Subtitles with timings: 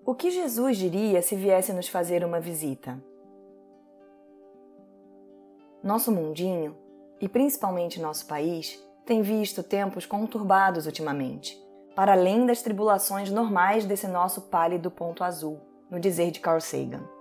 [0.05, 3.03] O que Jesus diria se viesse nos fazer uma visita?
[5.83, 6.77] Nosso mundinho,
[7.19, 11.59] e principalmente nosso país, tem visto tempos conturbados ultimamente,
[11.97, 15.59] para além das tribulações normais desse nosso pálido ponto azul,
[15.91, 17.19] no dizer de Carl Sagan.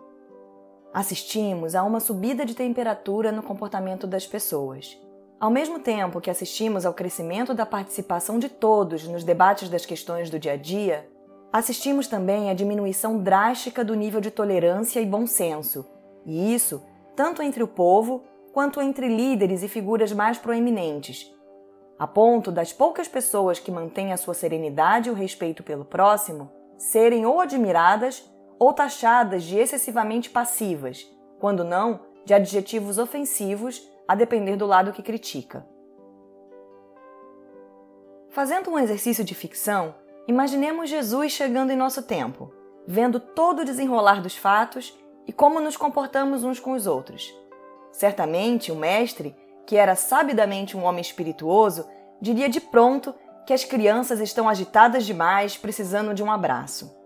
[0.91, 4.99] Assistimos a uma subida de temperatura no comportamento das pessoas.
[5.39, 10.31] Ao mesmo tempo que assistimos ao crescimento da participação de todos nos debates das questões
[10.31, 11.07] do dia a dia,
[11.53, 15.85] assistimos também à diminuição drástica do nível de tolerância e bom senso,
[16.25, 16.84] e isso
[17.15, 21.31] tanto entre o povo quanto entre líderes e figuras mais proeminentes,
[21.99, 26.49] a ponto das poucas pessoas que mantêm a sua serenidade e o respeito pelo próximo
[26.77, 28.23] serem ou admiradas
[28.60, 35.01] ou taxadas de excessivamente passivas, quando não, de adjetivos ofensivos, a depender do lado que
[35.01, 35.66] critica.
[38.29, 39.96] Fazendo um exercício de ficção,
[40.27, 42.54] imaginemos Jesus chegando em nosso tempo,
[42.85, 47.34] vendo todo o desenrolar dos fatos e como nos comportamos uns com os outros.
[47.91, 49.35] Certamente, o mestre,
[49.66, 51.88] que era sabidamente um homem espirituoso,
[52.21, 56.98] diria de pronto que as crianças estão agitadas demais, precisando de um abraço.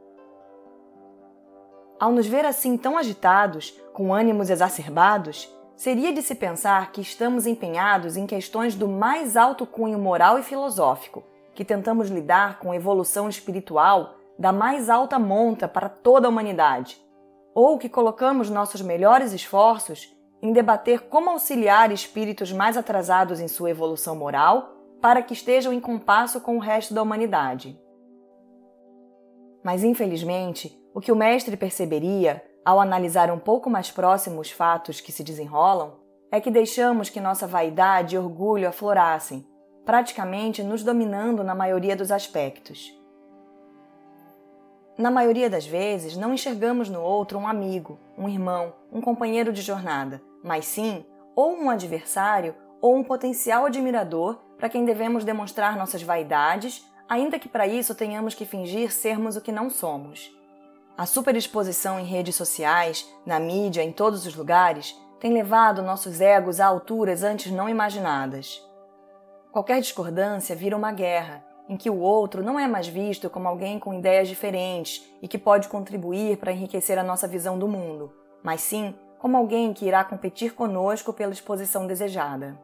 [2.03, 7.47] Ao nos ver assim tão agitados, com ânimos exacerbados, seria de se pensar que estamos
[7.47, 11.23] empenhados em questões do mais alto cunho moral e filosófico,
[11.55, 17.01] que tentamos lidar com a evolução espiritual da mais alta monta para toda a humanidade,
[17.55, 23.69] ou que colocamos nossos melhores esforços em debater como auxiliar espíritos mais atrasados em sua
[23.69, 27.81] evolução moral para que estejam em compasso com o resto da humanidade.
[29.63, 34.99] Mas, infelizmente, o que o mestre perceberia, ao analisar um pouco mais próximo os fatos
[34.99, 35.93] que se desenrolam,
[36.31, 39.47] é que deixamos que nossa vaidade e orgulho aflorassem,
[39.85, 42.91] praticamente nos dominando na maioria dos aspectos.
[44.97, 49.61] Na maioria das vezes, não enxergamos no outro um amigo, um irmão, um companheiro de
[49.61, 51.05] jornada, mas sim
[51.35, 57.49] ou um adversário ou um potencial admirador para quem devemos demonstrar nossas vaidades, ainda que
[57.49, 60.31] para isso tenhamos que fingir sermos o que não somos.
[60.97, 66.59] A superexposição em redes sociais, na mídia, em todos os lugares, tem levado nossos egos
[66.59, 68.61] a alturas antes não imaginadas.
[69.51, 73.79] Qualquer discordância vira uma guerra, em que o outro não é mais visto como alguém
[73.79, 78.61] com ideias diferentes e que pode contribuir para enriquecer a nossa visão do mundo, mas
[78.61, 82.59] sim como alguém que irá competir conosco pela exposição desejada.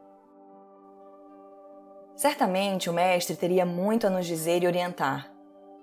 [2.20, 5.32] Certamente o mestre teria muito a nos dizer e orientar,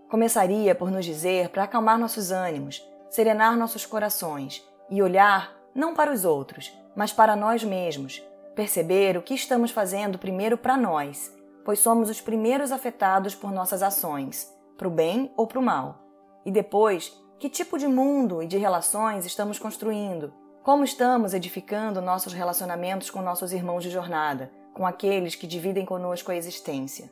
[0.06, 6.12] Começaria por nos dizer para acalmar nossos ânimos, serenar nossos corações e olhar não para
[6.12, 8.22] os outros, mas para nós mesmos,
[8.54, 13.82] perceber o que estamos fazendo primeiro para nós, pois somos os primeiros afetados por nossas
[13.82, 16.02] ações, para o bem ou para o mal.
[16.44, 20.34] E depois, que tipo de mundo e de relações estamos construindo?
[20.62, 26.30] Como estamos edificando nossos relacionamentos com nossos irmãos de jornada, com aqueles que dividem conosco
[26.30, 27.10] a existência?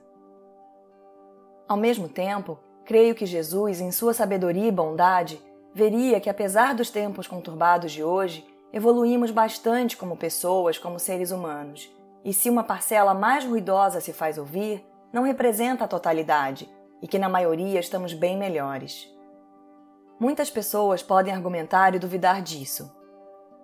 [1.66, 5.40] Ao mesmo tempo, Creio que Jesus, em sua sabedoria e bondade,
[5.72, 11.90] veria que, apesar dos tempos conturbados de hoje, evoluímos bastante como pessoas, como seres humanos.
[12.22, 16.70] E se uma parcela mais ruidosa se faz ouvir, não representa a totalidade,
[17.00, 19.10] e que na maioria estamos bem melhores.
[20.20, 22.94] Muitas pessoas podem argumentar e duvidar disso.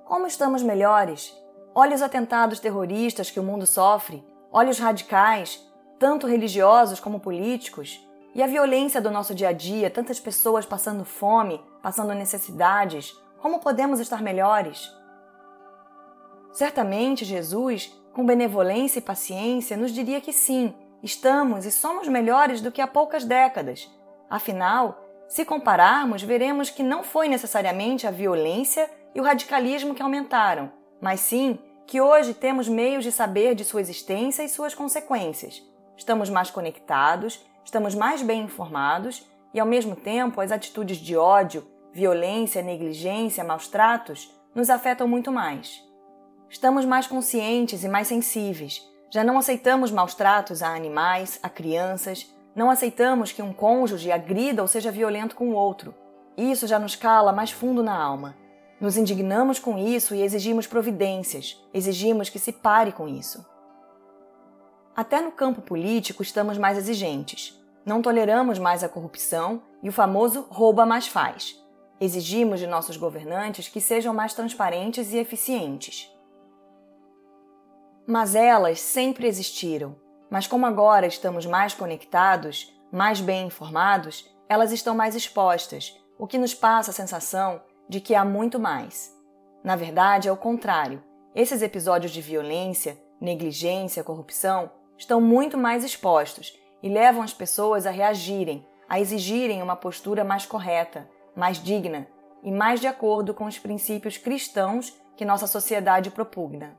[0.05, 1.37] Como estamos melhores?
[1.75, 5.64] Olha os atentados terroristas que o mundo sofre, olha os radicais,
[5.98, 8.04] tanto religiosos como políticos.
[8.34, 13.60] E a violência do nosso dia a dia, tantas pessoas passando fome, passando necessidades, como
[13.60, 14.92] podemos estar melhores?
[16.53, 22.72] Certamente Jesus, com benevolência e paciência, nos diria que sim, estamos e somos melhores do
[22.72, 23.89] que há poucas décadas.
[24.28, 30.72] Afinal, se compararmos, veremos que não foi necessariamente a violência e o radicalismo que aumentaram,
[31.00, 35.62] mas sim que hoje temos meios de saber de sua existência e suas consequências.
[35.97, 39.24] Estamos mais conectados estamos mais bem informados
[39.54, 45.30] e, ao mesmo tempo, as atitudes de ódio, violência, negligência, maus tratos nos afetam muito
[45.30, 45.80] mais.
[46.48, 48.84] Estamos mais conscientes e mais sensíveis.
[49.08, 54.62] Já não aceitamos maus tratos a animais, a crianças, não aceitamos que um cônjuge agrida
[54.62, 55.94] ou seja violento com o outro.
[56.36, 58.36] Isso já nos cala mais fundo na alma.
[58.80, 63.44] Nos indignamos com isso e exigimos providências, exigimos que se pare com isso.
[64.97, 67.60] Até no campo político estamos mais exigentes.
[67.84, 71.62] Não toleramos mais a corrupção e o famoso rouba mais faz.
[72.00, 76.10] Exigimos de nossos governantes que sejam mais transparentes e eficientes.
[78.06, 79.94] Mas elas sempre existiram.
[80.30, 86.38] Mas como agora estamos mais conectados, mais bem informados, elas estão mais expostas, o que
[86.38, 87.60] nos passa a sensação
[87.91, 89.13] de que há muito mais.
[89.65, 91.03] Na verdade, é o contrário.
[91.34, 97.91] Esses episódios de violência, negligência, corrupção estão muito mais expostos e levam as pessoas a
[97.91, 102.07] reagirem, a exigirem uma postura mais correta, mais digna
[102.45, 106.78] e mais de acordo com os princípios cristãos que nossa sociedade propugna.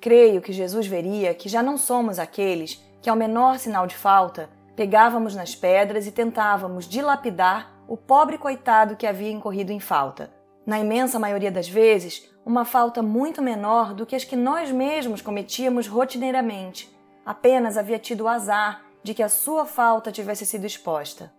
[0.00, 4.50] Creio que Jesus veria que já não somos aqueles que, ao menor sinal de falta,
[4.74, 10.32] pegávamos nas pedras e tentávamos dilapidar o pobre coitado que havia incorrido em falta.
[10.64, 15.20] Na imensa maioria das vezes, uma falta muito menor do que as que nós mesmos
[15.20, 16.88] cometíamos rotineiramente.
[17.26, 21.32] Apenas havia tido o azar de que a sua falta tivesse sido exposta.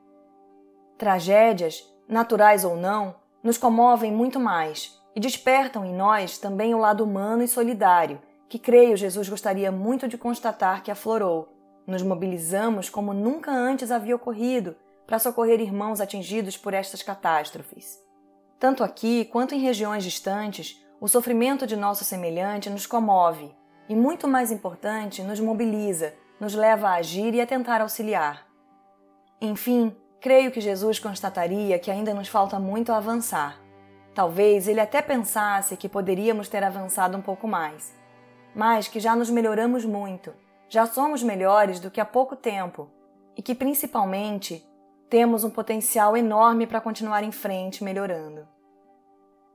[0.97, 7.05] Tragédias, naturais ou não, nos comovem muito mais e despertam em nós também o lado
[7.05, 11.47] humano e solidário, que creio Jesus gostaria muito de constatar que aflorou.
[11.87, 14.75] Nos mobilizamos como nunca antes havia ocorrido
[15.11, 17.99] para socorrer irmãos atingidos por estas catástrofes.
[18.57, 23.53] Tanto aqui quanto em regiões distantes, o sofrimento de nosso semelhante nos comove
[23.89, 28.47] e, muito mais importante, nos mobiliza, nos leva a agir e a tentar auxiliar.
[29.41, 33.59] Enfim, creio que Jesus constataria que ainda nos falta muito a avançar.
[34.15, 37.93] Talvez ele até pensasse que poderíamos ter avançado um pouco mais,
[38.55, 40.33] mas que já nos melhoramos muito,
[40.69, 42.89] já somos melhores do que há pouco tempo
[43.35, 44.65] e que, principalmente,
[45.11, 48.47] temos um potencial enorme para continuar em frente melhorando.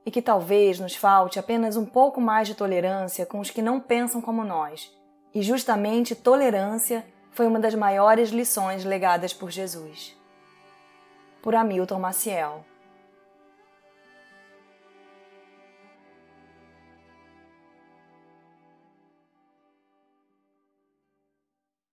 [0.05, 3.79] E que talvez nos falte apenas um pouco mais de tolerância com os que não
[3.79, 4.95] pensam como nós.
[5.33, 10.15] E justamente tolerância foi uma das maiores lições legadas por Jesus.
[11.41, 12.63] Por Hamilton Maciel.